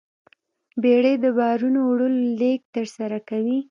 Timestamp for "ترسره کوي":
2.75-3.57